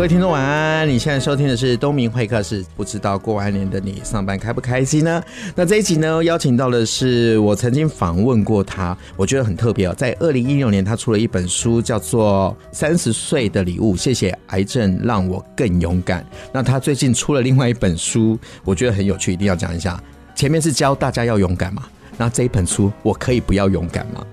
[0.00, 0.88] 各位听众晚安！
[0.88, 5.22] 你现在收听的是东明会客室，不知道过完年的你上班开不开心呢？
[5.54, 9.94] 那这一集呢，邀请到的是我曾经访问过他，我觉得很特别哦。
[9.94, 16.24] 在二零一六年，他出了一本书，叫做《三十岁的礼物》，谢谢癌症让我更勇敢。
[16.50, 20.02] 那他最近出了另外一本书，我觉得很有趣，一定要讲一下。
[20.34, 21.82] 前面是教大家要勇敢嘛，
[22.16, 24.24] 那这一本书我可以不要勇敢吗？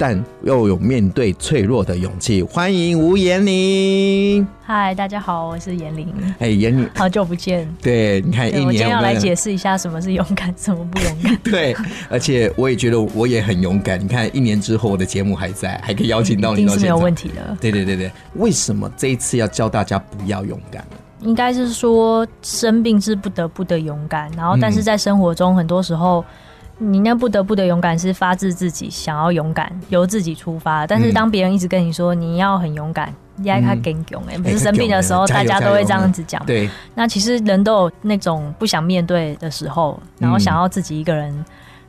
[0.00, 2.40] 但又有面对脆弱的勇气。
[2.40, 4.46] 欢迎吴延玲。
[4.62, 6.14] 嗨，大家好，我是妍玲。
[6.38, 7.68] 哎，妍玲，好久不见。
[7.82, 11.36] 对，你看一年，我今天要来解释一下什么是勇敢，什么不勇敢。
[11.42, 11.74] 对，
[12.08, 14.00] 而且我也觉得我也很勇敢。
[14.00, 17.56] 你看一年之后，我的节目还在，还可以邀请到你到现场，是没有问题的。
[17.60, 20.96] 对对对对，为什么这一次要教大家不要勇敢呢？
[21.22, 26.24] 应该是说生病是不得不的勇敢，然后但是在生活中很多时候。
[26.78, 30.86] 你那不得不的勇敢是发自自己想要勇敢，由自己出发。
[30.86, 36.44] 但是当别人一直跟你说你要很勇敢，你爱他更勇哎，不是生病的时候大家都会这样子讲。
[36.46, 41.44] 对，那其实人都有那种不想面对的时候，然后想要自己一个人。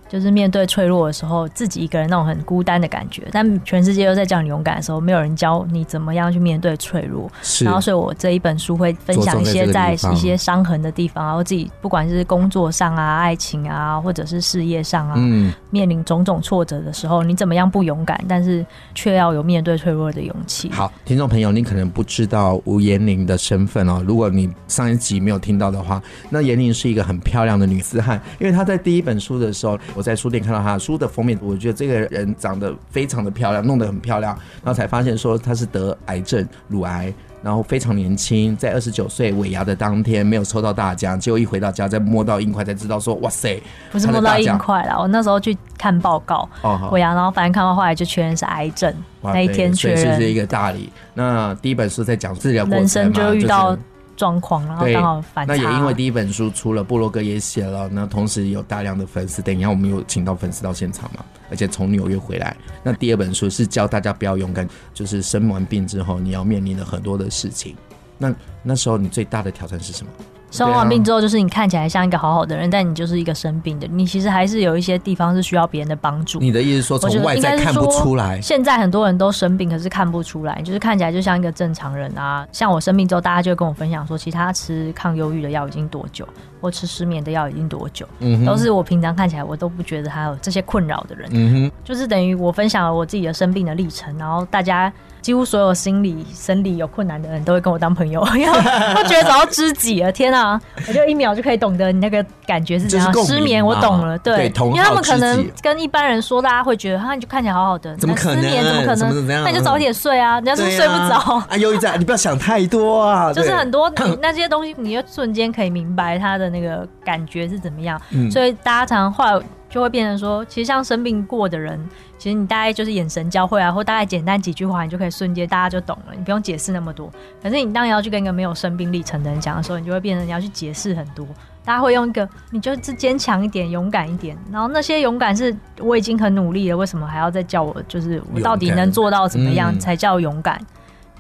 [0.10, 3.28] 就是面对脆弱的时候，自己一个人那种很孤单的感觉。
[3.32, 7.32] 但全世界都在叫你勇敢的时候，没有人教你怎么样去面对脆弱。
[7.44, 7.64] 是。
[7.64, 20.72] 然后，所以我这一本书会分享一些在一些伤痕的地方，然后自己不管是工作上啊、爱情啊，或者是事业上啊，嗯，面临种种挫折的时候，你怎么样不勇敢，但是却要有面对脆弱的勇气。
[20.72, 24.04] 好，听众朋友，你可能不知道吴延玲的身份哦。
[24.08, 26.02] 如果你上一集没有听到的话，
[26.32, 29.78] 那延玲是一个很漂亮的女子汉，因为她在第一本书的时候。
[30.00, 34.34] 我在书店看到他的书的封面，我觉得这个人长得非常的漂亮，弄得很漂亮，
[34.64, 37.14] 然后才发现说他是得癌症，乳癌，
[37.44, 50.90] 然后非常年轻，在二十九岁尾牙的当天没有抽到大奖，结果一回到家再摸到硬块才知道说哇塞，不是摸到硬块了，我那时候去看报告，哦，尾牙，然后反正看到后来就确认是癌症，那一天确认是一个大礼。
[51.14, 53.78] 那第一本书在讲治疗过程嘛，人生就遇到。
[54.20, 55.54] 状况，然后刚好反差。
[55.54, 59.42] 那也因为第一本书出了，布洛格也写了，那同时有大量的粉丝。
[59.42, 62.54] 等一下我们有请到粉丝到现场嘛，而且从纽约回来。
[62.84, 67.74] 那第二本书是教大家不要勇敢，就是生完病之后你要面临的很多的事情。
[68.18, 70.12] 那那时候你最大的挑战是什么？
[70.52, 73.88] 生完病之后，就是你看起来像一个好好的人，但你就是一个生病的。
[73.88, 76.40] 你其实还是有一些地方是需要别人的帮助。
[76.40, 78.42] 你的意思说，从外在看不出来？
[78.42, 82.48] 现在很多人都生病，可是看不出来，就是看起来就像一个正常人啊。
[82.52, 86.28] 像我生病之后，大家就会跟我分享说，其他吃抗忧郁的药已经多久，
[86.60, 91.30] 或吃失眠的药已经多久，嗯，都是我平常看起来我都不觉得他有这些困扰的人。
[91.32, 94.92] 嗯哼，就是等于我分享了我自己的生病的历程，然后大家。
[95.22, 100.12] 几乎所有心理、生理有困难的人都会跟我当朋友， 因为我觉得找到知己了。
[100.12, 103.14] 天啊，我就一秒就可以懂得你那个感觉是怎样。
[103.26, 108.44] 失眠我懂了，对，因为他们可能跟一般人说，大家会觉得，哈，你就看起来好好的，怎么可能？
[108.44, 109.44] 失眠怎么可能？
[109.44, 110.36] 那你就早点睡啊！
[110.36, 113.32] 人家说睡不着啊，忧郁症，你不要想太多啊。
[113.34, 118.00] 就是很多你那些东西，你就瞬间可以明白他的那个感觉是怎么样。
[118.32, 121.80] 所以大家常常后来就会变成说，其实像生病过的人。
[122.20, 127.10] 其实你大概就是眼神交汇啊，或大概简单几句话，你就可以瞬间大家就懂了，你不用解释那么多。
[127.42, 131.26] 可是你当你要去跟一个没有生病历程的人讲的时候，你就会变成你要去解释很多。
[131.64, 134.38] 大家会用一个，你就是坚强一点、勇敢一点。
[134.52, 137.76] 然后那些勇敢是我已经很努力了，为什么还要再叫我？
[137.88, 140.60] 就是我到底能做到怎么样才叫勇敢？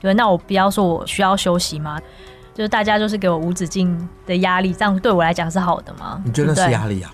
[0.01, 1.97] 对，那我不要说我需要休息吗？
[2.53, 6.21] 就是大家就是给我无止境的压力，这样对我来讲是好的吗？
[6.25, 7.09] 你觉得是压力啊？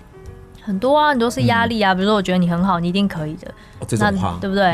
[0.66, 1.94] 很多啊，很多是压力啊。
[1.94, 3.48] 比如说，我觉得你很好，你一定可以的。
[3.78, 4.64] 哦、这种话那对不对？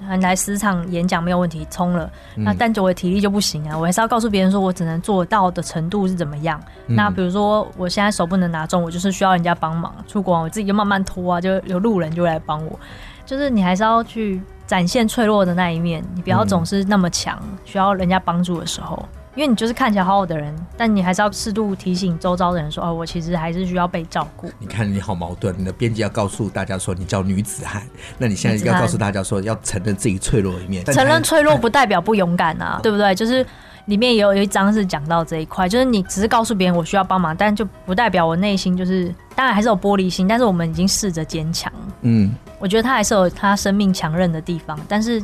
[0.00, 2.10] 嗯、你来十场演讲没有问题，冲了。
[2.36, 6.60] 嗯、那但我的体力就不行啊，我还是要告诉别人说我只能做到的程度是怎么样。
[6.86, 9.94] 嗯、那比如说，我现在手不能拿重，我就是需要人家帮忙。
[10.06, 12.78] 出国我自己就慢慢拖啊，就有路人就会来帮我。
[13.24, 19.02] 就是你还是要去展现脆弱的那一面，你不要总是那么强，嗯、需要人家帮助的时候。
[19.38, 27.84] 因为你就是看起来好好的人，但你还是要适度提醒周遭的人说：“哦，我其实还是需要被照顾。”你看你好矛盾，你的编辑要告诉大家说你叫女子汉，
[28.18, 30.84] 那你现在要告诉大家说要承认自己脆弱的一面。
[30.86, 33.14] 承认脆弱不代表不勇敢啊， 对不对？
[33.14, 33.46] 就是
[33.84, 41.72] 里面也有有一章是讲到这一块，就是你只是告诉别人我需要帮忙，但就不代表我内心就是，当然还是有玻璃心，但是我们已经试着坚强。
[42.00, 45.22] 嗯，我觉得他还是有他生命强韧的地方，但是。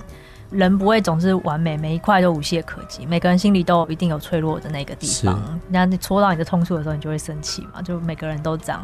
[0.55, 3.05] 人不会总是完美，每一块都无懈可击。
[3.05, 5.59] 每个人心里都有一定有脆弱的那个地方。
[5.69, 7.83] 那你戳到你的痛处的时候，你就会生气嘛？
[7.83, 8.81] 就每个人都这样。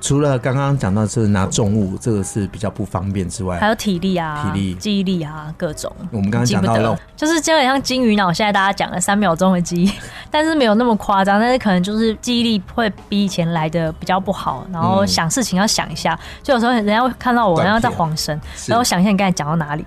[0.00, 5.90] 除了刚刚讲到是拿重物，这个是比较不方便之外，还有体力啊、体力、记忆力啊，各种。
[6.10, 9.90] 我们刚刚讲到了，就是基本上金鱼脑，现在大家讲了三秒钟的记忆，
[10.34, 19.86] 但是没有那么夸张，但是可能就是记忆力会比以前来的比较不好，然后想事情要想一下，嗯、就有时候人家会看到我，然后在晃神，然后想一下你刚才讲到哪里。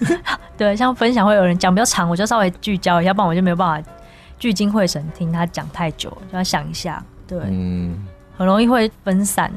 [0.58, 3.90] 对，像分享会有人讲比较长，我就稍微聚焦一下，不然我就没有办法
[4.38, 7.02] 聚精会神听他讲太久，就要想一下。
[7.26, 8.06] 对，嗯。
[8.38, 9.50] 很容易会分散。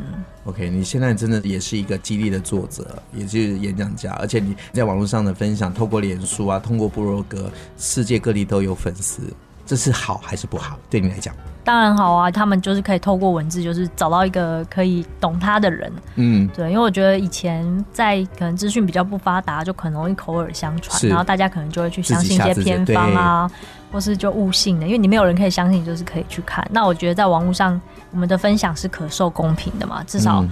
[0.45, 9.21] OK，你现在真的也是一个激励的作者，也是演讲家，而且你在网络上的分享，透过脸书啊，通过部落格，世界各地都有粉丝，
[9.69, 10.79] 这是好还是不好？
[10.89, 11.31] 对你来讲？
[11.63, 15.93] 当然好啊，他们就是可以透过文字，就是找到一个可以懂他的人。
[16.15, 23.51] 嗯，对，因为我觉得以前在可能资讯比较不发达，就很容易口耳相传，然后大家可能就会去相信一些偏方啊。
[23.91, 26.67] 或是就误信的，因为你没有人可以相信，就是可以去看。
[26.71, 27.79] 那我觉得在网络上，
[28.11, 30.45] 我们的分享是可受公平的嘛，至少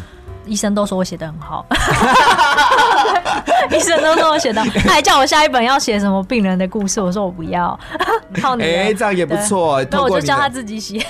[0.48, 1.66] 医生都说我写的很好，
[3.72, 7.78] 医生都说我写的，他还叫我下一本要写什么病人的故事，我说我不要，
[8.42, 8.64] 靠你。
[8.64, 9.84] 哎、欸，这样也不错。
[9.92, 11.06] 那我就叫他自己写。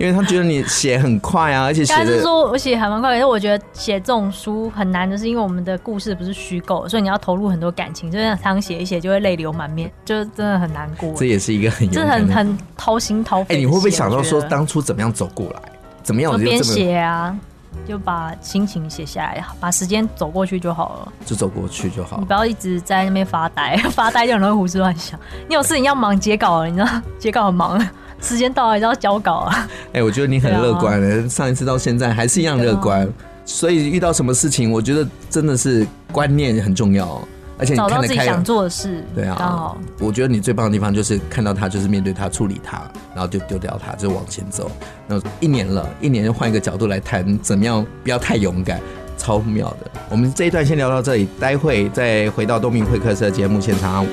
[0.00, 11.14] 因为他觉得你写很快啊，而且写是说我写还蛮快，可是我觉得写这种书很难的是，因为我们的故事不是虚构，所以你要投入很多感情，就是常写一写就会泪流满面，就真的很难过。
[11.14, 13.54] 这也是一个很这很很掏心掏肺。
[13.54, 15.62] 哎、欸，你会不会想到说当初怎么样走过来，
[16.06, 17.36] 怎么样就边写啊，
[17.84, 25.18] 就把心情写下来，把时间走过去就好了，就走过去就好，你不要一直在那边发呆， 发呆就很容易胡思乱想。
[25.48, 26.88] 你有事情要忙截稿了，你知道
[27.18, 27.76] 截稿很忙。
[28.22, 29.68] 时间到了，你就要交稿啊！
[29.88, 33.02] 哎、欸，我觉得你很乐观上一次到现在还是一样乐观。
[33.02, 33.08] 啊、
[33.44, 37.20] 所以遇到什么事情，我觉得真的是观念很重要，
[37.58, 39.04] 而且你看得开，找到自己想做的事。
[39.14, 42.82] 对啊，好我觉得你最棒的地方就是看到他，就是面对他，处理他，
[43.14, 44.70] 然后就丢掉他，就往前走。
[45.06, 48.80] 那一年了，一年就换一个角度来谈，怎么样不要太勇敢，
[49.16, 49.90] 超妙的。
[50.10, 54.06] 我们这一段先聊到这里，待会再回到东明会客室的节目现场。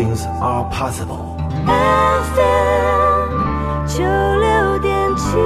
[0.00, 1.36] Things are possible.
[1.66, 3.36] FM
[3.86, 5.36] 九六点七。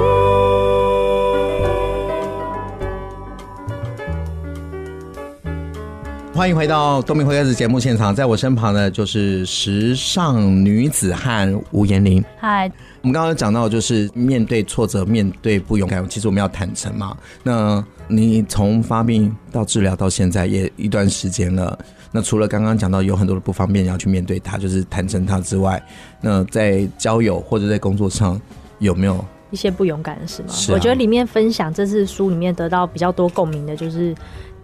[6.33, 12.23] 欢迎回到东明会客室节目现场，在我身旁的就是时尚女子汉吴妍玲。
[12.39, 17.17] 嗨，我们刚刚讲到，就是面对挫折，面对不勇敢，其实我们要坦诚嘛。
[17.43, 21.77] 那你从发病到治疗到现在也一段时间了。
[22.15, 25.83] 那除了刚刚讲到有很多的不方便要去面对他，就是坦诚他之外，
[26.21, 28.39] 那在交友或者在工作上
[28.79, 30.47] 有没有一些不勇敢的事吗？
[30.69, 34.15] 我觉得里面分享这次书里面得到比较多共鸣的，就是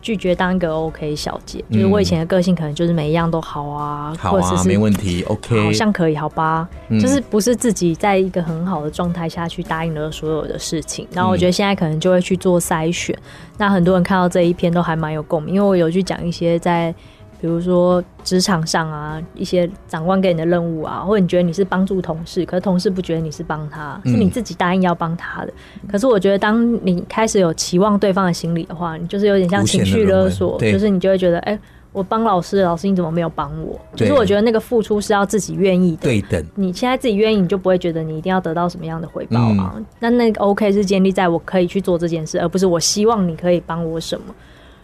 [0.01, 1.61] 拒绝当一个 OK 小姐。
[1.67, 6.65] 嗯、就是我以前的个性可能就是每一样都好啊，好啊，或者是是没问题，OK，好像可以，好吧？
[6.87, 11.05] 嗯、就是不是自己在一个很好的状态下去答应了所有的事情。
[11.11, 13.13] 然后我觉得现在可能就会去做筛选。
[13.15, 16.95] 嗯、那很多人看到这一篇都还蛮有共鸣，因为我有去讲一些在。
[17.41, 25.51] 比如说职场上啊，一些长官给你的任务啊，或者你觉得你是帮助同事，可是同事不觉得你是帮他，是你自己答应要帮他的。
[25.81, 31.59] 嗯、可是我觉得，当你开始有期望对方的心理的话，你就是有点像情绪勒索，就是你就会觉得，哎、欸，
[31.91, 33.75] 我帮老师，老师你怎么没有帮我？
[33.95, 36.45] 对就是我觉得那个付出是要自己愿意的，对等。
[36.53, 39.73] 你现在自己愿意，你就不会觉得你一定要得到什么样的回报啊。
[39.75, 44.25] 嗯、那那个 OK 是建立在我可以去做这件事，而不是我希望你可以帮我什么。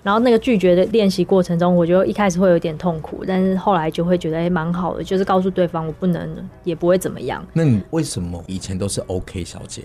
[0.03, 6.29] 然后那个拒绝的练习过程中，我觉得一开始会有点痛苦，但是后来就会觉得哎，蛮好的，就是告诉对方我不能，
[6.63, 7.45] 也不会怎么样。
[7.51, 9.83] 那你为什么以前都是 OK 小姐？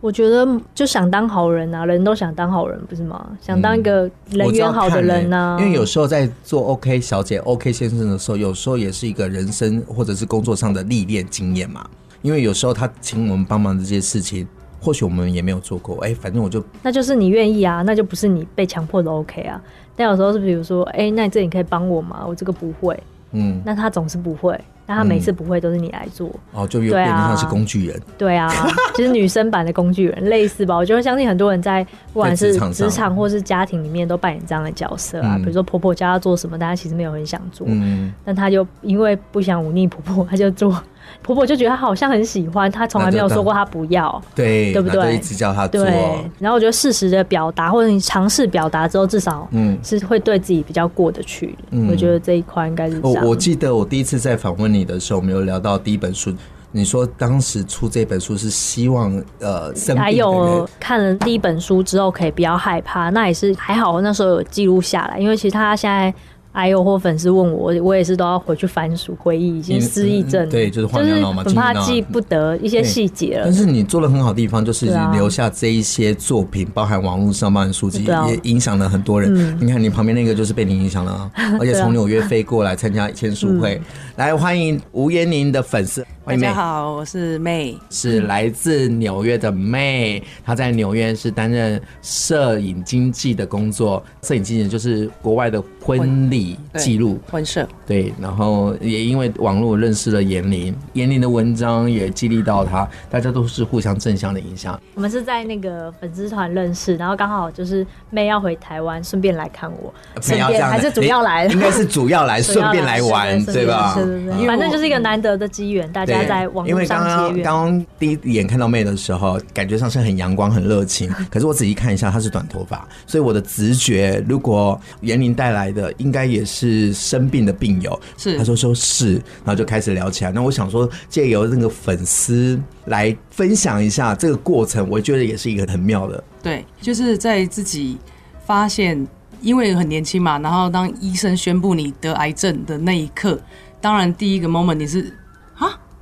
[0.00, 3.36] 我觉得就想当好人啊，人都想当好人，不是吗？
[3.40, 5.56] 想当一个人缘好的人啊。
[5.58, 11.86] 嗯，因为有时候在做 OK 小姐、OK 先生的时候，有时候也是一个人生或者是工作上的历练经验嘛。
[12.22, 14.48] 因为有时候他请我们帮忙这些事情。
[14.80, 19.60] 或许我们也没有做过，哎、欸，反正我就那就是你愿意啊，那就不是你被强迫的 OK 啊。
[19.94, 22.24] 但有时候是比如说，哎、欸，那你这你可以帮我吗？
[22.26, 22.98] 我这个不会，
[23.32, 28.50] 嗯，那他总是不会，那他每次不会都是你来做，嗯、哦，就有点像是工具人，对啊，
[28.94, 30.74] 其 实女生版的工具人类似吧。
[30.74, 31.84] 我就会相信很多人在
[32.14, 35.36] 不管是职场或是家庭里面都扮演这样的角色啊。
[35.36, 40.74] 嗯、比如说婆婆叫她做什么，大家其实没有很想做，嗯，但她就因为不想忤逆婆婆，她就做。
[41.22, 45.14] 婆婆就觉得她好像很喜欢，她从来没有说过她不要，对，对不对？
[45.14, 45.84] 一直叫她做。
[45.84, 45.92] 对，
[46.38, 51.56] 然后我觉得适时的表达，或者你尝试表达之后，至少嗯是会对自己比较过得去。
[51.70, 53.24] 嗯，我觉得这一块应该是这样。
[53.24, 56.32] 我我记得我第一次在访问你的时候，我们有聊到第一本书。
[56.72, 66.14] 你说当时出这本书是希望呃，还有看了第一本书之后可以不要害怕，那也是还好，那时候有记录下来，因为其实他现在。
[66.52, 73.44] 还有或粉丝问我，我也是都要回去翻书回忆，已经失忆症、嗯嗯，对，就是画尿嘛，很怕记不得一些细节了。
[73.44, 79.32] 但是你做的很好的地方，就是留下这一些作品，啊、包含网络上班的书籍，也影响了很多人。
[79.34, 81.30] 嗯、你看你旁边那个就是被你影响了，
[81.60, 83.80] 而且从纽约飞过来参加签书会，
[84.16, 86.04] 来欢迎吴彦宁的粉丝。
[86.30, 90.22] 大家好，我是 May，是来自纽约的 May。
[90.44, 97.68] 她在纽约是担任摄影经纪的工作，摄影经纪就是国外的婚礼记录婚摄。
[97.84, 104.80] 对，然后也因为网络认识了严玲，严玲的文章也激励到她，大家都是互相正向的影响。
[104.94, 113.98] 我们是在那个粉丝团认识，然后刚好就是 May 要回台湾，顺便来看我，顺便还是主要来，应该是 主要来，顺便来玩，对吧？
[114.46, 116.19] 反正就是一个难得的机缘，大家。
[116.26, 121.10] 在网因为刚刚刚刚第一眼看到妹的时候，感觉上是很阳光、很热情。
[121.30, 128.00] 可是我仔细看一下，她是短头发，所以我的直觉，如果妍玲带来的，应该也是生病的病友。
[128.16, 130.32] 是，他说说是，然后就开始聊起来。
[130.32, 136.22] 那我想说，借由那个粉丝来分享一下这个过程，我觉得也是一个很妙的。
[136.42, 137.98] 对，就是在自己
[138.44, 139.06] 发现，
[139.40, 143.40] 因为很年轻嘛，然后当医生宣布你得癌症的那一刻，
[143.80, 145.14] 当然第一个 moment 你是。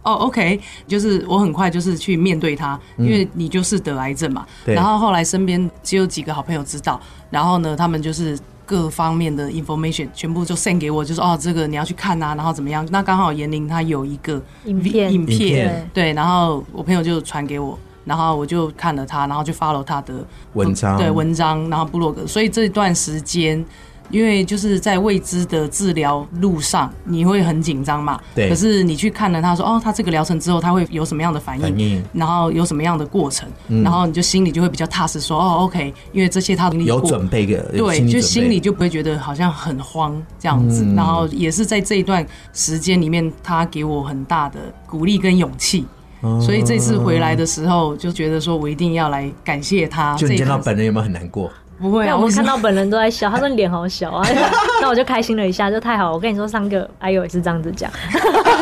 [0.08, 4.46] 哦、oh，OK，就是我很快就是去面对他，因为你就是得癌症嘛。
[4.64, 6.98] 嗯、然后后来身边只有几个好朋友知道，
[7.28, 12.86] 然后呢，他们就是各方面的 information 全部就 send 给我，就是哦，这个你要去看啊，然后怎么样？
[12.90, 23.62] 那刚好严玲她有一个影片，影片对，然后我朋友就传给我，然后我就看了他，然后就 follow 他的文章，对文章，然后部落格，所以这段时间。
[24.10, 28.20] 因为就是在未知的治疗路上，你会很紧张嘛？
[28.34, 28.48] 对。
[28.48, 31.62] 可是你去看了他说，哦，他这个疗程之后，他会有什么样的反应？
[31.62, 32.02] 反应。
[32.12, 33.48] 然后有什么样的过程？
[33.68, 33.82] 嗯。
[33.82, 36.68] 然后你就心里就会比较踏实，说，哦，OK，因为这些他。
[36.68, 37.62] 有准备的。
[37.72, 40.84] 对，就心里就不会觉得好像很慌这样子。
[40.84, 40.94] 嗯。
[40.94, 45.86] 然后也是在这一段时间里面，他给我很大的鼓励跟勇气。
[46.20, 46.40] 哦。
[46.40, 50.14] 所以这次回来的时候，就觉得说我一定要来感谢他。
[50.14, 51.50] 就你见到本人有没有很难过？
[51.80, 54.26] 不会啊，我看到本人都在笑，他说你脸好小啊，
[54.82, 56.12] 那我就开心了一下，就太好了。
[56.12, 57.90] 我跟你说，上个哎呦也是这样子讲，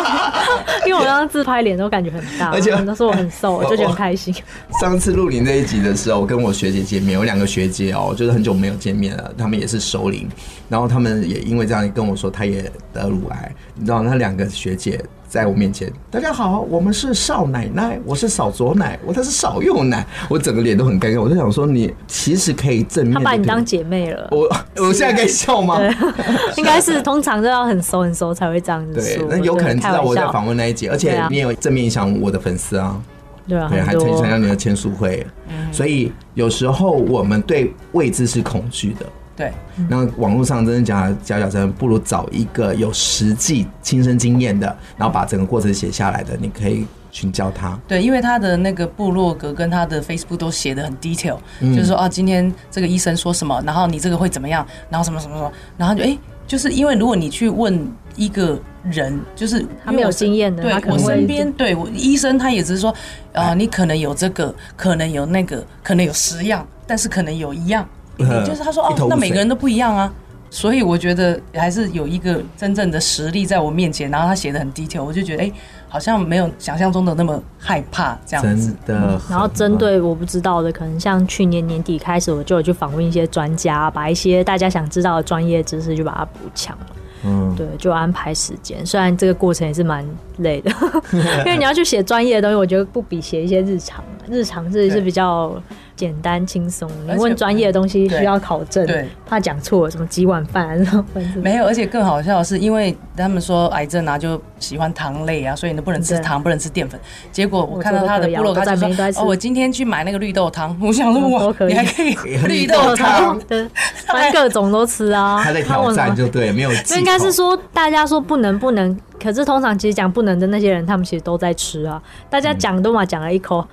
[0.87, 4.35] 因为我刚刚自拍脸都感觉很大，而且都说我很瘦， 我就觉得很开心。
[4.81, 10.29] 上次录你那一集的时候，我跟我学姐见面，有两个学姐哦，就是很久没有见面了，他们也是熟龄，
[10.69, 15.03] 然后他们也因为这样跟我说，他也得乳癌，你知道那两个学姐。
[15.37, 24.49] 在我面前，大家好，我们是少奶奶，我是少左奶，我他是少右奶，我整个脸都很尴尬，我就想说，你其实可以正面，他把你当姐妹了，我
[24.83, 25.79] 我现在可以笑吗？
[26.57, 29.29] 应该是通常都要很熟很熟才会这样子说。
[29.29, 32.99] 对，那有可能知道我在访问那一节，而且你也有正面影响我的粉丝啊，
[33.47, 35.27] 对啊，对，还曾经参加你的签书会，
[35.71, 39.05] 所以有时候我们对未知是恐惧的。
[39.37, 39.53] 对，
[39.91, 44.67] 那网络上真的假假假真，不如找一个有实际亲身经验的，
[44.97, 47.79] 然后把整个过程写下来的，你可以请教他。
[47.87, 62.91] 对，因为他的那个部落格跟他的 Facebook 都写的很 detail，、嗯、就是说啊，今天这个医生说什么，然后你这个会怎么样，然后什么什么什么，然后就哎、欸，就是因为如果你去问一个人，就是他没有经验的，对他可能我身边对我医生他也只是说，
[63.35, 67.87] 啊、呃，你可能有这个，可能有那个，可能有十样，但是可能有一样。
[68.19, 70.13] 就是他说哦，那每个人都不一样啊，
[70.51, 75.53] 所以我觉得还是有一个真正的实力在我面前，然后他写的很 detail，我就觉得哎、欸，
[75.89, 78.75] 好像没有想象中的那么害怕这样子。
[78.87, 79.21] 真的。
[79.29, 86.87] 然后针对我不知道的，可能像去年年底开始，我就有去访问一些专家，把一些大家想知道的专业知识就把它补强了。
[87.25, 88.85] 嗯，对，就安排时间。
[88.87, 90.07] 虽然这个过程也是蛮
[90.39, 90.71] 累的，
[91.13, 95.53] 因为你要去写专业的东西，我觉得不比写一些日常，日常是是比较。
[95.97, 101.05] 简单轻松，你问专业的东西需要考证，对，怕讲错，什么几碗饭啊，什么
[101.43, 107.01] 没有，而且更好笑的是，因为他们说癌症啊就喜欢糖类啊，所以你不能吃糖，不能吃淀粉。
[107.33, 112.15] 结果我看到他的部落格，他就说：“哦，我今天去买那个绿豆汤。”我想说：“哇，你还可以
[112.47, 113.67] 绿豆汤，对，
[114.07, 116.71] 反正各种都吃啊。”他在挑战就对，没有。
[116.97, 122.03] 应该是说大家说不能不能，可是通常其实讲不能的那些人，他们其实都在吃啊。
[122.29, 123.67] 大家讲都嘛讲了一口。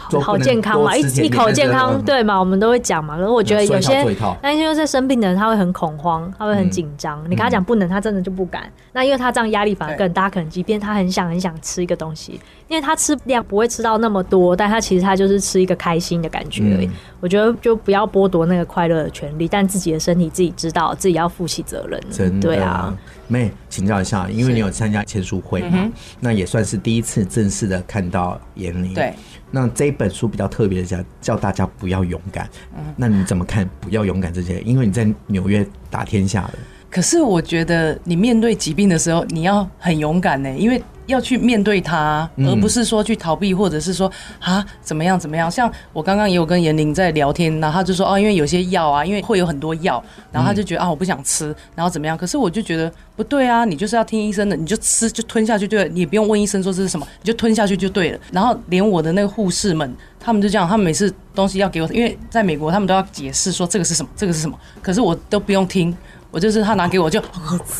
[0.20, 3.16] 好健康嘛，一一口健康对嘛，我们都会讲嘛。
[3.16, 4.04] 可是我觉得有些，
[4.42, 7.22] 那因为在生病的人他会很恐慌，他会很紧张。
[7.24, 8.70] 你跟他讲不能，他真的就不敢。
[8.92, 16.90] 那因为他这样压力反而更大，可能即便他很想很想吃一个东西，因为他吃量不会吃到那么多，但他其实他就是吃一个开心的感觉而已。
[17.20, 22.00] 我觉得就不要剥夺那个快乐的权利，但自己的身体自己知道，自己要负起责任。
[22.10, 22.96] 真的，对啊。
[23.28, 28.94] 妹，请教一下，因为你有参加签书会嘛，那也算是第一次正式的看到严玲。
[28.94, 29.12] 对。
[29.56, 32.46] 那这一本书比较特别的，叫叫大家不要勇敢。
[32.76, 34.60] 嗯，那你怎么看“不要勇敢”这些？
[34.60, 36.58] 因为你在纽约打天下的。
[36.90, 40.82] 可是我觉得你面对疾病的时候，你要很勇敢呢，因为。
[41.06, 44.10] 要去面对它，而不是说去逃避，或者是说
[44.40, 45.50] 啊怎么样怎么样。
[45.50, 52.16] 像我刚刚也有跟严玲在聊天，然后他就说哦，因为有些药啊，因为会有很多药，然后他就觉得啊我不想吃，然后怎么样？
[52.16, 58.18] 可是我就觉得不对啊，你就是要听医生的，你就吃就吞下去对了，你也不用问医生说这是什么，你就吞下去就对了。
[58.32, 65.96] 然后连我的那个护士们，他们就这样，他们每次东西要给我，因为在美国他们都要解释说这个是什么，这个是什么，可是我都不用听，
[66.30, 67.22] 我就是他拿给我就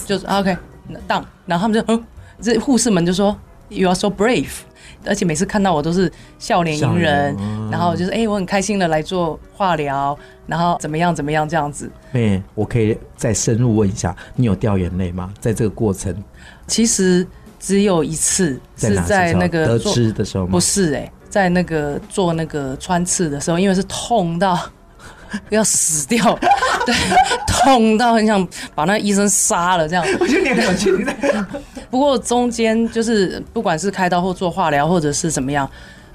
[0.07, 0.57] 就是 OK
[1.07, 2.05] 当，然后他们就嗯。
[2.41, 3.37] 这护士们就说
[3.69, 4.51] ：“You are so brave。”
[5.05, 11.89] 而且每次看到我都是笑脸迎人，啊、然后就是哎、欸，我很开心的来做化疗，然后怎么样怎么样这样子。
[12.11, 15.33] 妹，我可以再深入问一下，你有掉眼泪吗？
[15.39, 16.15] 在这个过程，
[16.67, 17.25] 其实
[17.61, 20.51] 只有一次是在那个得知的时候吗？
[20.51, 24.59] 不是哎、欸，在那个做那个穿刺的时候，因为是痛到
[25.51, 26.37] 要死掉，
[26.85, 26.95] 对，
[27.47, 30.05] 痛到很想把那个医生杀了这样。
[30.19, 31.07] 我觉得你很有趣。
[31.91, 35.69] 不过中间就是不管是开刀或做化疗或者是怎么样，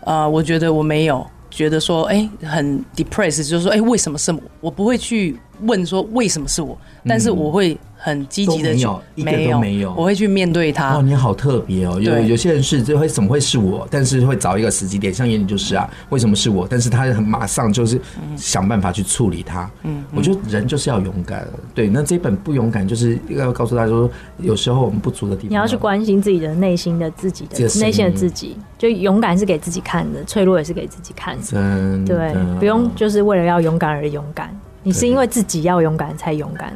[0.05, 4.41] 呃，我觉得我没有觉得说哎、欸、很 depressed，就是说哎、欸、为什么是我？
[4.61, 7.77] 我不会去问说为什么是我，但是我会。
[8.03, 9.93] 很积极的，没有，一个都没有。
[9.93, 10.95] 我会去面对他。
[10.95, 11.99] 哦，你好特别哦。
[12.01, 13.87] 有有些人是就会怎么会是我？
[13.91, 16.65] 但是会找一个时机点，像眼里就是啊，为什么是我？
[16.67, 18.01] 但是他很马上就是
[18.35, 19.69] 想办法去处理他。
[19.83, 21.47] 嗯，我觉得人就是要勇敢。
[21.75, 31.43] 对，那这本不勇敢，就是要告诉大家说，有时候我们不足的地方，你要去关心自己的内心的自己的内心的自己，就勇敢是给自己看的，脆弱也是给自己看的。
[31.43, 34.49] 真的，对，不用就是为了要勇敢而勇敢，
[34.81, 36.73] 你是因为自己要勇敢才勇敢。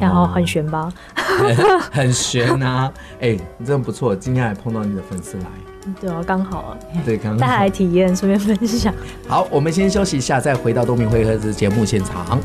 [0.00, 0.92] 然后很悬吧，
[1.92, 2.92] 很悬啊！
[3.20, 5.44] 哎，你真的不错，今天还碰到你的粉丝来，
[6.00, 8.92] 对啊，刚好啊，对，刚好带来体验，顺便分享。
[9.26, 12.38] 好，我们先休息一下，再回到东明会客室节目现场。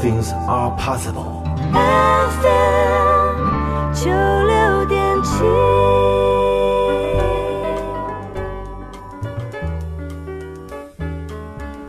[0.00, 1.44] Things are possible.
[2.40, 5.44] FM 九六点七。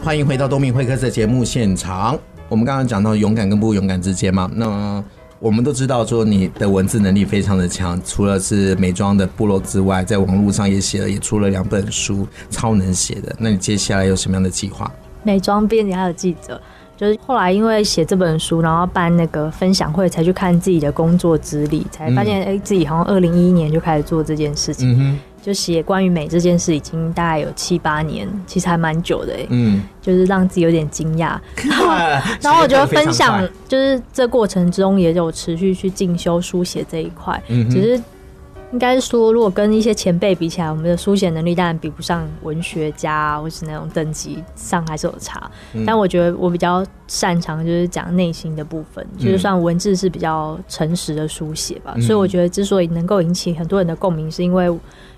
[0.03, 2.19] 欢迎回到东明会客室的节目现场。
[2.49, 5.01] 我们刚刚讲到勇敢跟不勇敢之间嘛，那
[5.41, 13.35] 我们都知道说你的文字能力非常的强，除了是美妆的部落之外，在网络上也写了，也出了两本书，超能写的。
[13.39, 14.89] 那你接下来有什么样的计划？
[15.23, 16.61] 美妆编辑还有记者。
[16.95, 31.39] 就是后来因为写这本书，然后办那个分享会，才去看自己的工作资历，才发现哎、欸，自己好像二零一一年就开始做这件事情，嗯、就写关于美这件事，已经大概有七八年，其实还蛮久的哎、欸，嗯，就是让自己有点惊讶。
[31.67, 31.87] 然后，
[32.41, 38.01] 然后我觉得分享就是这过程中也有持续去进修书写这一块，嗯，只是。
[38.73, 45.51] 应该是说，如果跟一些前辈比起来，我们的书写能力当然比不上文学家啊，或是那种等级上还是有差。
[45.73, 51.91] 嗯、但我觉得我比较擅长就是讲内心的部分，嗯、就是算文字是比较诚实的书写吧。
[51.97, 54.71] 嗯、所以我觉得之所以能够引起很多人的共鸣，是因为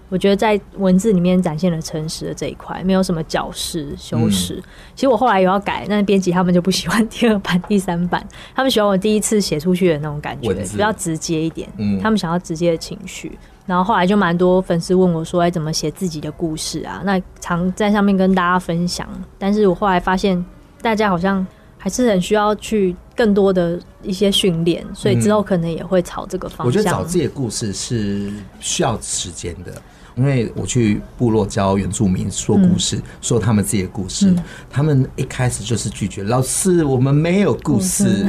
[0.09, 4.55] 我觉得在文字里面展现了诚实的这一块，没有什么矫饰修饰。
[4.57, 4.63] 嗯、
[4.95, 11.67] 其实我后来有要改，但是编辑他们就不喜欢第二版、第三版，他们喜欢我第一次写出去的那种感觉，比较直接一点。
[11.77, 13.31] 嗯，他们想要直接的情绪。
[13.65, 19.07] 然后后来就蛮多粉丝问我说：“哎，怎么写自己的故事啊？”那常在上面跟大家分享，
[19.39, 20.43] 但是我后来发现
[20.81, 26.65] 大家好像还是很需要去更多的一些训练，所以之后可能也会朝这个方向。
[26.67, 29.81] 我觉得找自己的故事是需要时间的。
[30.15, 34.37] 因为我去部落教原住民说故事，嗯、说他们自己的故事，嗯、
[34.69, 38.25] 他们一开始就是拒绝，老师，我们没有故事。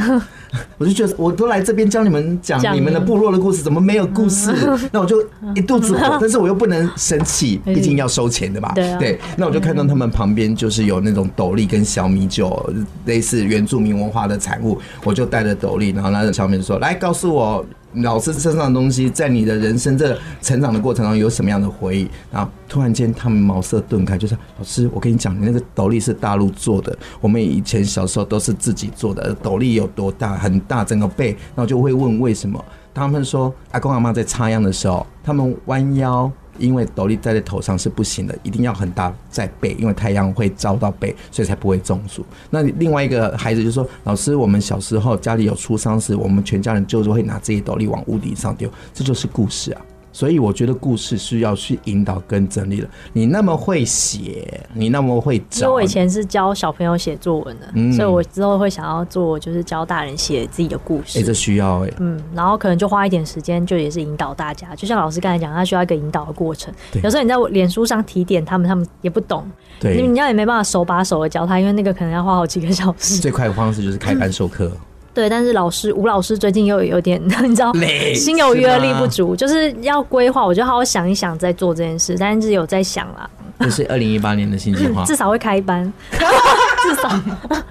[0.55, 4.53] 嗯 我就觉得，我都来这边教你们讲你们的部落的故事，怎么没有故事？
[4.93, 5.23] 那我就
[5.55, 8.73] 一肚子火， 但是我又不能生气，毕竟要收钱的嘛。
[8.75, 12.73] 对，那我就看到他们旁边就是有那种斗笠跟小米酒，
[13.07, 17.65] 类似原住民文化的产物，我就带着斗笠，然后拿着小米说：“来，告诉我。”
[17.99, 22.09] 老师身上的东西，在你的人生这成长的过程中有什么样的回忆？
[22.29, 29.33] 然后突然间，他们茅塞顿开，就是老师，我跟你讲，你那个斗笠是大陆做的，我们以前小时候都是自己做的。
[29.41, 30.37] 斗笠有多大？
[30.45, 31.31] 很大，整个背。
[31.57, 32.63] 然后就会问为什么？
[32.93, 36.31] 他们说，阿公阿妈在插秧的时候，他们弯腰。
[36.57, 42.25] 因为斗笠戴在头上是不行的，一定要很大在背，因为太阳会照到背，所以才不会中暑。
[42.49, 49.83] 那另外一个孩子就说：“老师，我们小时候家里有出丧时，我们全家人就是会拿这些斗笠往屋顶上丢，这就是故事啊。”
[50.15, 52.89] 所以我觉得故事是要去引导跟整理的。
[53.13, 55.67] 你那么会写，你那么会找。
[55.67, 61.19] 因为我以前是教小朋友写作文的，嗯、所以我之后会想要做，就是教大人写自己的故事。
[61.19, 61.95] 哎、欸，这需要哎、欸。
[61.99, 64.73] 嗯，然后可能就花一点时间，就也是引导大家。
[64.77, 66.73] 就像老师刚才讲，他需要一个引导的过程。
[66.93, 69.45] 对有时候你在脸书上提点他们，他们也不懂。
[69.81, 70.01] 对。
[70.01, 73.21] 你你要也没办法手把手的教他，因为那个可能要花好几个小时。
[73.21, 74.71] 最快的方式就是开班授课。
[75.15, 77.73] 对，但是老师吴老师最近又有点， 你知道，
[78.15, 83.31] 心有余而力不足，就是要规划，我就好好想一想再做这件事，但是有在想啦。
[83.61, 87.09] 这是二零一八年的新计划， 至少会开班，至少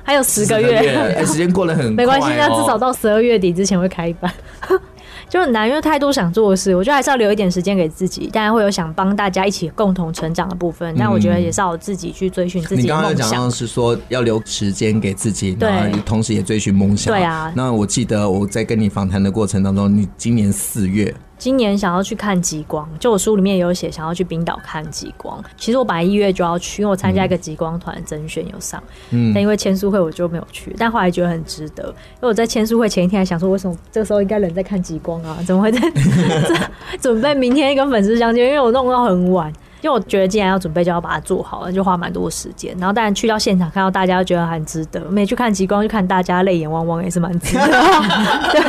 [0.02, 4.32] 还有十个月，个月时间过得很没关系，那至少到十二月底之前会开班。
[5.30, 8.28] 就很难，因为太多想做的事，我觉得还是要留一点时间给自己。
[8.28, 13.12] 当然会有想帮大家一起共同成长的部分，但我觉得也是要我自己去追寻自己的梦想。
[13.12, 17.14] 你刚刚讲到是说要留时间给自己，对，然后同时也追寻梦想。
[17.14, 17.52] 对啊。
[17.56, 21.14] 那我记得我在跟你访谈的过程当中，你今年四月。
[21.44, 25.44] 今年想要去看极光，就我书里面也有写，想要去冰岛看极光。
[25.58, 30.74] 其实我本来一月就要去，因为我参加一个极光团甄选有上，嗯，但因为签书会我就没有去。
[30.80, 35.38] 但后来觉得很值得，因为我在签书会前一天还想说，为什么这个时候应该人在看极光啊？
[35.46, 35.82] 怎么会在
[37.02, 38.48] 准备明天跟粉丝相见？
[38.48, 39.52] 因为我弄到很晚，
[39.82, 42.74] 因为我觉得既然要准备，就要把它做好了，就花蛮多时间。
[42.80, 45.02] 然后当然去到现场看到大家，觉得很值得。
[45.10, 47.68] 没去看极光，就看大家泪眼汪汪，也是蛮值得。
[48.54, 48.62] 对，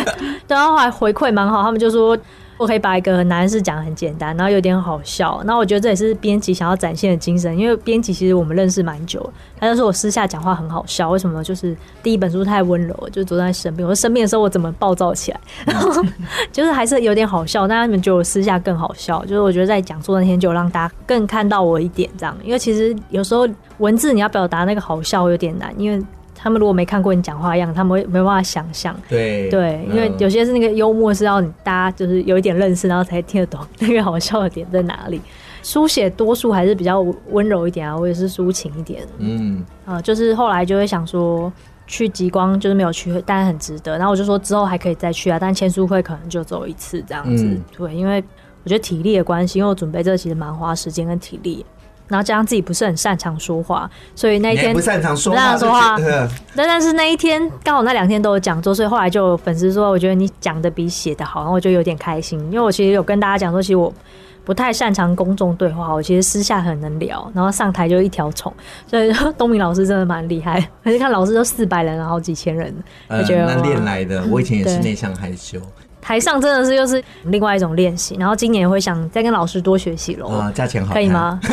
[0.48, 2.18] 然后后来回馈蛮好，他们就说。
[2.56, 5.42] 我可以把一个男士讲得很简单，然后有点好笑。
[5.44, 9.28] 那我觉得这也是编辑想要展现的精神，因为编辑其实我们认识蛮久。
[9.58, 11.42] 他就说我私下讲话很好笑，为什么？
[11.42, 13.86] 就是第一本书太温柔，就昨天在生病。
[13.86, 15.40] 我生病的时候我怎么暴躁起来？
[15.66, 15.90] 然后
[16.52, 17.66] 就是还是有点好笑。
[17.66, 22.36] 但他们觉得我私下更好笑，就是我觉得在讲座那天就让大家更看到我一点这样。
[22.44, 26.02] 因为其实有时候文字你要表达那个好笑有点难，因为。
[26.44, 28.94] 他们如果没看过你讲话样，他们会没办法想象。
[29.08, 35.18] 对对，因为有些是那个幽默是要你大家就是有一点认识，然后才听得懂那个好笑的点在哪里。
[35.62, 39.02] 书写多数还是比较温柔一点啊，或者是抒情一点。
[39.16, 41.50] 嗯啊、呃，就是后来就会想说
[41.86, 43.96] 去极光，就是没有去，但很值得。
[43.96, 47.46] 然后我就说之后还可以再去啊，但签书会可能就走一次这样子。
[47.46, 48.22] 嗯、对，因为
[48.64, 51.64] 我觉得体力的关系，因为我准备这个其实蛮花时间跟体力。
[52.08, 55.96] 然后加上自己不是很擅长说话，所以那一天不擅长说话，
[56.54, 63.92] 但但是那一天刚好那两天都有讲座，所以后来就有粉丝说，我觉得你讲的比写的好，然后我就有点开心，因为我其实有跟大家讲说，其实我
[64.44, 68.52] 不太擅长公众对话，我其实私下很能聊，然后上台就一条虫，
[68.86, 72.74] 所以东明老师真的蛮厉害， 而且看老师都四百人，然几千人，
[73.08, 75.58] 我觉得那练来的，我以前也是内向害羞。
[76.04, 80.26] 台上真的是又是另外一种练习，然后今年会想再跟老师多学习喽。
[80.28, 81.40] 啊，价钱好，可以吗？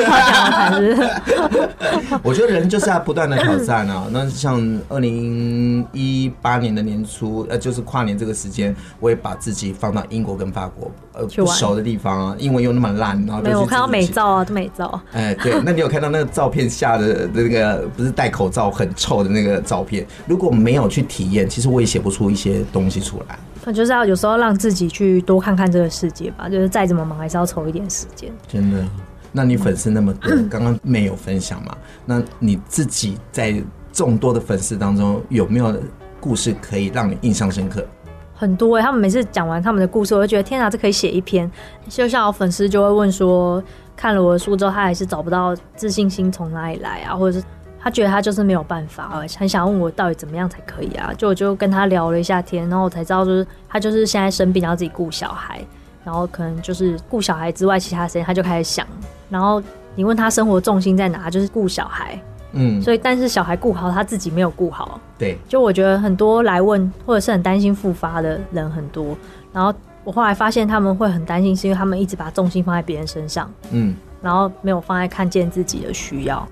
[2.21, 4.07] 我觉得人就是要不断的挑战啊。
[4.11, 4.59] 那像
[4.89, 15.01] 二零一八年的年初，呃，就是跨年这个时间，我也把自己放到英国跟法国呃不熟的地方啊，英文又那么烂，然后没有我看到美照啊，都美照。
[15.13, 20.05] 哎，对，那你有看到那个照片下的那个不是戴口罩很臭的那个照片？
[20.27, 23.39] 如果没有去体验，其实我也写不出一些东西出来。
[23.63, 28.31] 那就是要有时候让自己去多看看这个世界吧，就是再怎么忙还是要抽一点时间。
[28.47, 28.83] 真的？
[29.31, 31.77] 那你粉丝那么多，刚刚没有分享嘛？
[32.05, 33.53] 那你自己在
[33.93, 35.75] 众多的粉丝当中，有没有
[36.19, 37.85] 故事可以让你印象深刻？
[38.33, 41.49] 很多哎、欸，他们每次讲完他们的故事，我就觉得天哪，这可以写一篇。
[41.87, 43.63] 就像我粉丝就会问说，
[43.95, 47.45] 看了我的书之后，他还是找不到自信心从哪里来啊，或者是。
[47.83, 51.11] 他觉得他就是没有办法，很想问我到底怎么样才可以啊？
[51.17, 55.59] 就我就跟他聊了一下天，然后我才知道，就是他就是现在生病，然后自己顾小孩，
[56.03, 58.85] 然后可能就是顾小孩之外，其他时间他就开始想。
[59.29, 59.61] 然后
[59.95, 62.21] 你问他生活重心在哪，就是顾小孩。
[62.53, 64.99] 嗯，所以但是小孩顾好，他自己没有顾好。
[65.17, 69.17] 对，就我觉得很多来问或者是很担心复发的人很多，
[69.51, 69.73] 然后。
[70.03, 76.47] 我我后来发现他们会很担心，是因为他们一直把重心放在别人身上，嗯，然后没有放在看见自己的需要。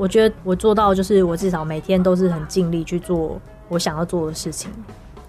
[0.00, 4.70] 我觉得我做到就是我至少每天都是很尽力去做我想要做的事情。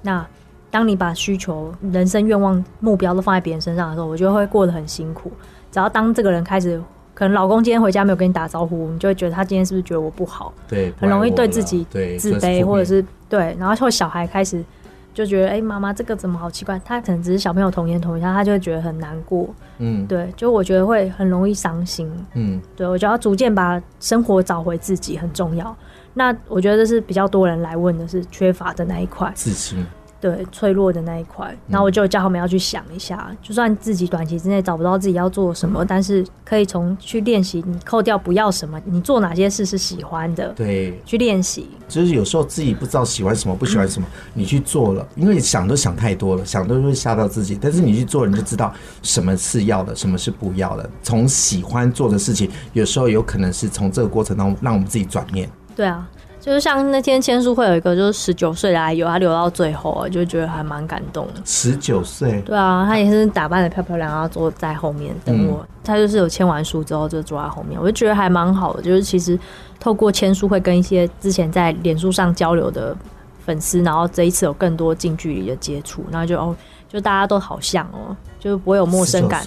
[0.02, 0.26] 那
[0.70, 5.30] 当你把需求、人生愿望、目标都放在别人身上的时候，我觉得会过得很辛苦。
[5.74, 6.82] 只要当这个人开始，
[7.14, 10.54] 可能老公今天回家没有跟你打招呼，你就会觉得他今天是不是觉得我不好？
[10.70, 11.86] 对，很容易对自己
[12.18, 14.64] 自卑，或者是对，然后或小孩开始。
[15.13, 16.80] 就觉得哎，妈妈这个怎么好奇怪？
[16.86, 19.50] 他可能只是小朋友童言童语，他他就会觉得很难过。
[19.80, 22.10] 嗯，对，就我觉得会很容易伤心。
[22.34, 25.76] 嗯，对，我觉得要逐渐把生活找回自己很重要。
[26.13, 29.86] 那我觉得这是比较多人来问的是缺乏的那一块自信。
[30.22, 41.68] 对，脆弱的那一块，然后我就叫他们要去想一下，嗯、就算自己短期之内找不到自己要做什么，但是可以从去练习，你扣掉不要什么，你做哪些事是喜欢的，对，去练习。
[41.88, 47.58] 就是有时候自己不知道喜欢什么，不喜欢什么，嗯、你去做了，因为想都想太多了，想都会吓到自己。
[47.60, 50.88] 但是你去做，你就知道什么是要的，什么是不要的。
[51.02, 55.50] 从喜欢做的事情，有时候有可能是从这个过程当中让我们自己转念。
[55.76, 56.08] 对啊。
[56.41, 61.34] 就是像那天签书会有一个，就是十九岁的阿友，他留到最后，就觉得还蛮感动的。
[61.45, 65.60] 十九岁，对啊，他也是打扮的漂漂亮亮，坐在后面等我。
[65.62, 68.82] 嗯、他就是有签完书之后就坐在后面，我就觉得还蛮好的。
[68.82, 69.38] 就是其实
[69.80, 72.97] 透过签书会跟一些之前在脸书上交流的
[73.45, 76.56] 粉丝，然后这一次有更多近距离的接触，然后就哦，
[76.89, 79.43] 就大家都好像哦，就是不会有陌生感。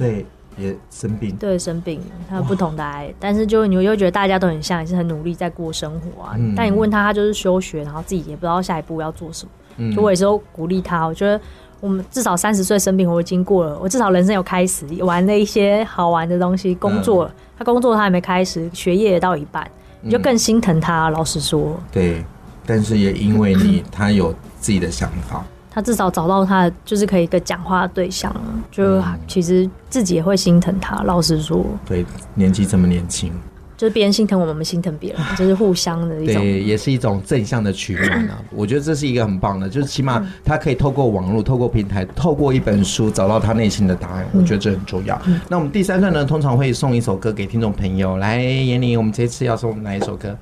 [0.57, 6.35] 也生病，对，生病，他有不同的癌，但是就你又觉得大家都很像，也是很努力在过生活啊。
[6.39, 9.51] 嗯、但你问他，他就是休学，然后自己也不知道下一步要做什么。
[9.79, 11.41] 嗯、就我有时候鼓励他，我觉得
[11.81, 17.31] 我们至少三十岁生病，我已经过了，我至少人生有开始玩了一些好玩的东西，工作了。
[17.31, 19.69] 嗯、他工作他还没开始，学业也到一半，
[20.01, 21.11] 你就更心疼他。
[21.11, 22.25] 老实说，对，
[22.65, 25.45] 但是也因为你， 他有自己的想法。
[25.75, 28.33] 他至少找到他就是可以一个讲话的对象，
[28.71, 31.03] 就其实自己也会心疼他。
[31.03, 33.33] 老实说，对，年纪这么年轻，
[33.77, 38.39] 就是别人心疼我们，我们心疼别人，就是互相的一种，对，也是一种正向的取暖啊。
[38.55, 44.25] 我觉得这是一个很棒的，就是起码他可以透过网络、透过平台、透过一本书找到他内心的答案。
[44.33, 45.21] 我觉得这很重要。
[45.49, 48.17] 那我们第三段呢，通常会送一首歌给听众朋友。
[48.19, 50.39] 来，闫妮，我们这次要送哪一首歌？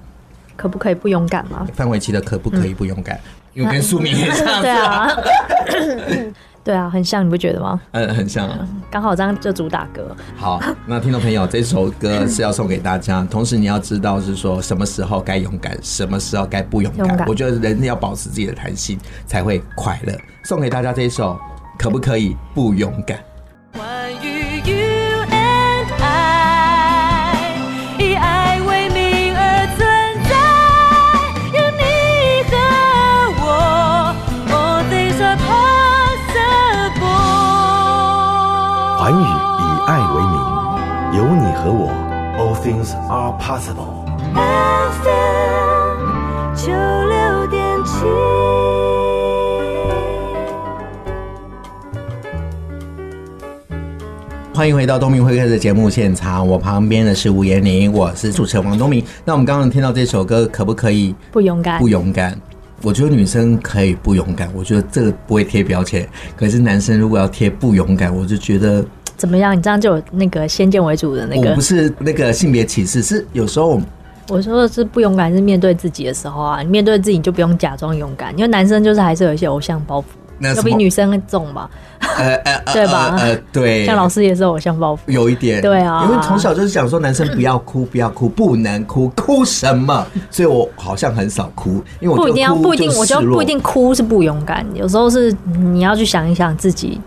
[0.57, 1.66] 可不可以不勇敢吗？
[1.73, 3.16] 范玮琪的可不可以不勇敢？
[3.16, 5.10] 因为跟书名很像，对啊，
[6.64, 7.80] 对啊，很像，你不觉得吗？
[7.90, 8.48] 嗯，很像，
[8.88, 10.14] 刚好这样就主打歌。
[10.36, 17.06] 好，那听众朋友，这首歌是要送给大家， 同时你要知道是说什么时候该勇敢，什么时候该不勇敢。
[17.06, 17.26] 勇敢。
[17.26, 20.14] 我觉得人要保持自己的弹性，才会快乐。
[20.44, 21.38] 送给大家这一首，
[21.78, 23.18] 可不可以不勇敢？
[42.62, 44.07] Things are possible。
[45.03, 48.05] FM 九六点七，
[54.55, 59.05] 欢迎回到东明会客的节目现场，我旁边的是吴妍妮，我是主持人王东明。
[59.25, 61.81] 那我们刚刚听到这首歌，可不可以不勇敢？
[61.81, 62.40] 不勇敢。
[62.83, 66.09] 我觉得女生可以不勇敢，我觉得这个不会贴标签。
[66.37, 68.85] 可是男生如果要贴不勇敢，我就觉得
[69.22, 69.56] 怎么样？
[69.56, 71.50] 你这样就有那个先见为主的那个。
[71.50, 73.80] 我不是那个性别歧视，是有时候
[74.28, 76.61] 我说的是不勇敢，是面对自己的时候啊。
[76.61, 80.04] 你面对自己，你就不用假装勇敢，因为男生就是还是有一些偶像包袱。
[80.56, 81.70] 要比女生重吧？
[82.18, 83.14] 呃 呃，对吧？
[83.16, 90.04] 呃，对，像老师也是偶像包袱，有一点，对啊，因为从小就是讲说男生不要哭，不要哭，不能哭，哭什么？
[90.32, 97.00] 所以我好像很少哭，因为我不一定要，不一定，我觉得不一定哭是不勇敢，有时候是你要去想一想自己，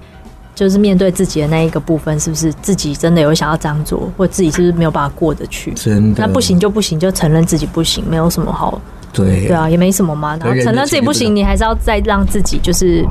[0.56, 5.74] 就是面对自己的那一个部分，是不是自己真的有想要这样做，或自己是不是没有办法过得去？
[5.74, 8.82] 真的，那不行就不行，就承认自己不行，没有什么好。
[9.15, 10.38] 对对啊，也没什么嘛。
[10.38, 13.06] 然后承认自己不行，你还是要再让自己就是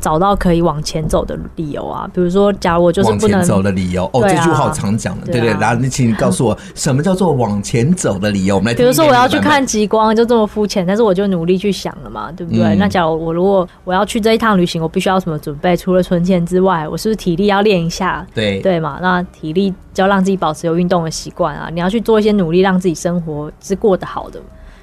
[0.00, 2.08] 找到可以往前走的理由啊。
[2.12, 5.50] 比如说，假如我就是不能往前走的理由，哦，这句话我常讲的，对对。
[5.60, 8.56] 然后你请你告诉我， 什么叫做往前走的理由？
[8.56, 8.84] 我们来听。
[8.84, 12.74] 比如说，我要去看极光，就这么肤浅，但是我就努力去想了嘛，对不对？
[12.76, 15.76] 那假如我如果我要去这一趟旅行，我必须要什么准备？
[15.76, 18.26] 除了存钱之外，我是不是体力要练一下？
[18.34, 18.98] 对对嘛。
[19.00, 21.68] 那体力就要让自己保持有运动的习惯啊。
[21.72, 24.40] 你要去做一些努力，让自己生活是过得好的。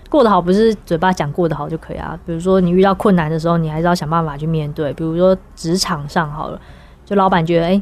[0.10, 2.19] 过得好不是嘴巴讲过得好就可以啊。
[2.26, 4.91] 比如说你遇到困难的时候，你还是要想办法去面对。
[4.93, 6.60] 比如说职场上好了，
[7.06, 7.82] 就老板觉得，哎、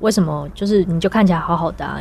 [0.00, 2.00] 为什么就是你就看起来好好的，啊，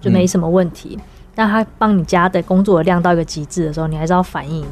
[0.00, 0.98] 就没什么问题。
[1.34, 4.66] 但他帮你加的工作量到一个极致的时候，你还是要反应，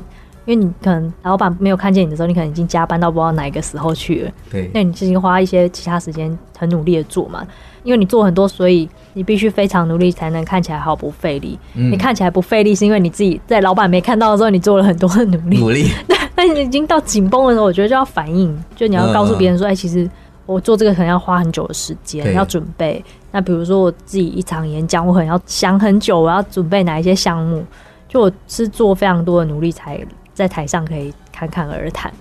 [0.46, 4.30] 因为你可能老板没有看见你的时候，你可能已经加班到不知道哪一个时候去了。
[4.50, 7.46] 对，那你其实花一些其他时间很努力的做嘛，
[7.82, 11.58] 因为你做很多，所以你必须非常努力才能看起来毫不费力。
[11.74, 15.58] 嗯你看起来不费力，是因为你自己在老板没看到的时候，你做了很多的努力。
[15.58, 20.08] 努力，对， 那你已经到紧绷的时候，我觉得就要反应，就你要告诉别人说，哎、嗯其实
[20.46, 23.02] 我做这个可能要花很久的时间，要准备。
[23.30, 27.62] 那比如说我自己一场演讲，我可能要想很久，我要准备哪一些项目，
[28.08, 30.04] 就我是做非常多的努力，才
[30.40, 32.12] 在台上可以侃侃而谈。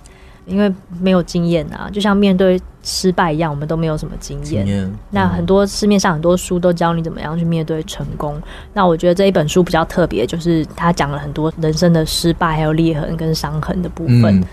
[0.46, 4.66] 因为没有经验啊，就像面对失败一样，我们都没有什么经验。
[4.66, 8.40] 经那很多市面上很多书都教你怎么样去面对成功。
[8.72, 14.40] 那我觉得这一本书比较特别，就是他讲了很多人生的失败、还有裂痕跟伤痕的部分。
[14.40, 14.44] 嗯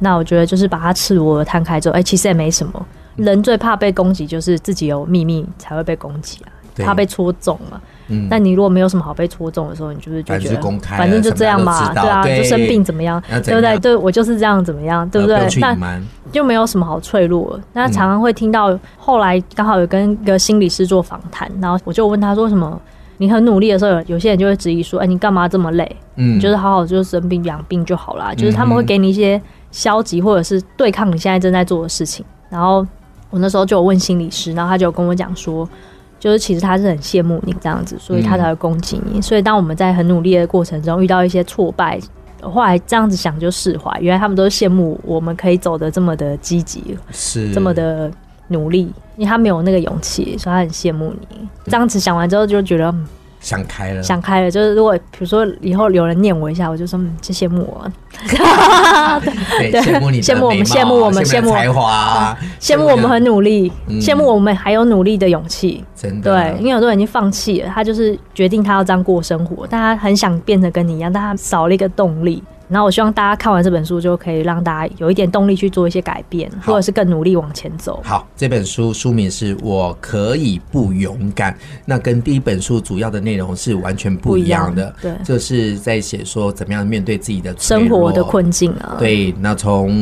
[0.00, 2.86] 那我觉得就是把它赤裸的摊开之后，哎、其实也没什么。
[3.14, 7.80] 人最怕被攻击，就是自己有秘密才会被攻击啊，对怕被戳中了。
[8.08, 13.78] 嗯但你如果没有什么好被戳中的时候，你就是就觉得公开反正就这样嘛，对啊，就生病怎么样，对不对？
[13.78, 17.58] 对我就是这样怎么样，对不对那就没有什么好脆弱。
[17.72, 22.80] 那常常会听到，后来刚好有跟一个心理师做访谈，然后我就问他说什么。
[23.16, 25.96] 你很努力的时候，有有些人就会质疑说：“哎、你干嘛这么累？
[26.16, 28.34] 嗯你就是好好就是生病养病就好啦。
[28.34, 32.26] 就是他们会给你一些消极或者是对抗你现在正在做的事情。
[32.50, 32.84] 然后
[33.30, 35.66] 我那时候就有问心理师，然后他就跟我讲说，
[36.24, 39.20] 就是其实他是很羡慕你这样子，所以他才会攻击你。
[39.20, 42.00] 所以当我们在很努力的过程中遇到一些挫败，
[42.40, 48.10] 后来这样子想就释怀，原来他们都是羡慕我们可以走的这么的积极，是这么的
[48.48, 51.46] 努力，因为他没有那个勇气，所以他很羡慕你。
[51.66, 53.06] 这样子想完之后，就觉得、嗯
[53.44, 54.50] 想开了，想开了。
[54.50, 57.86] 就是如果比如说以后有人念我一下，我就说嗯，就羡慕我，
[59.60, 65.84] 对，对羡慕你的羡慕我们羡慕我们羡慕我才华，羡慕我们很努力，嗯羡慕我们还有努力的勇气。
[65.94, 72.42] 真的对，因为很多人已经放弃了，他就是决定他要这样过生活，但他很想变得跟你一样，但他少了一个动力。
[72.68, 78.00] 然后我希望大家看完这本书，就可以让大家有一点动力去做一些改变，或者是更努力往前走。
[78.04, 84.94] 好，这本书书名是我可以不勇敢，那跟第一本书主要的内容是完全不一样的。
[85.00, 89.92] 对就是在写说怎么样面对自己的生活的困境啊，对，那从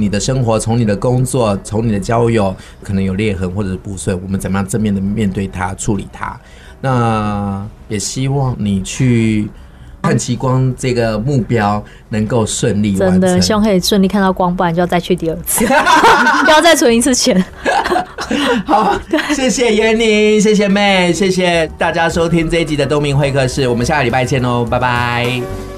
[0.00, 6.38] 你的生活，从你的工作，从你的交友，可能有裂痕或者是不顺，我们怎么样正面的面对它，处理它？
[6.82, 9.48] 那也希望你去
[10.02, 13.40] 看极光这个目标能够顺利完真的。
[13.40, 15.64] 希望可以顺利看到光，不然就要再去第二次，
[16.46, 17.42] 又要再存一次钱。
[18.64, 18.98] 好，
[19.34, 25.69] 谢谢闫妮，谢谢妹，谢谢大家收听这一集的东明会客室，我们下个礼拜见哦，拜拜。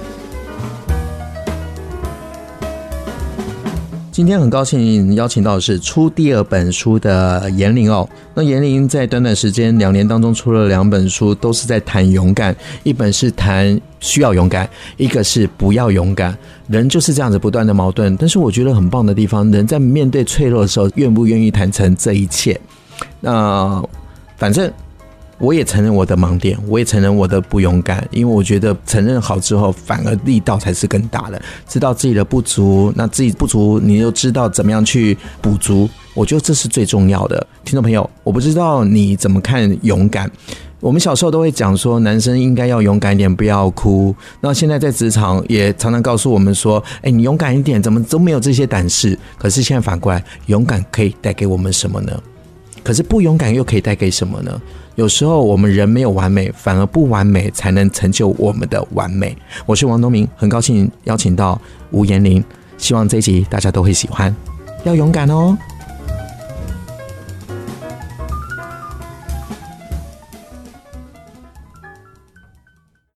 [4.13, 8.07] 今天很高兴邀请到的是出第二本书的妍玲哦。
[8.35, 16.37] 那妍玲在短短时间两年当中出了两本书，都是在谈勇敢，一本是谈需要勇敢，一个是不要勇敢。
[16.69, 22.61] 人就是这样子不断的矛盾，但是我觉得很棒的地方，人在面对脆弱的时候，愿不愿意坦诚这一切？
[23.19, 23.83] 那
[24.37, 24.71] 反正。
[25.43, 31.43] 我也承认我的盲点，我也承认我的不勇敢，因为我觉得承认好之后，反而力道才是更大的。
[31.67, 37.45] 知道自己的不足，那自己不足，你又知道怎么样去补足，我觉得这是最重要的。
[37.65, 40.31] 听众朋友，我不知道你怎么看勇敢。
[40.79, 44.15] 我们小时候都会讲说，男生应该要勇敢一点，不要哭。
[44.41, 49.19] 那现在在职场也常常告诉我们说，哎，你勇敢一点，怎么都没有这些胆识？
[49.39, 52.13] 可是现在反过来，勇敢可以带给我们什么呢？
[52.83, 54.61] 可是不勇敢又可以带给什么呢？
[54.95, 59.37] 有时候我们人没有完美，反而不完美才能成就我们的完美。
[59.65, 61.59] 我是王东明，很高兴邀请到
[61.93, 62.45] 吴彦玲，
[62.77, 64.35] 希望这一集大家都会喜欢，
[64.85, 65.57] 要勇敢哦。